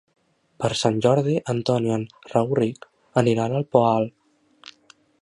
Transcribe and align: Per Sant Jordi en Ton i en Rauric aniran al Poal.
Per 0.63 0.71
Sant 0.79 0.97
Jordi 1.07 1.35
en 1.53 1.59
Ton 1.71 1.87
i 1.89 1.93
en 1.97 2.07
Rauric 2.33 2.91
aniran 3.25 3.57
al 3.61 3.71
Poal. 3.77 4.13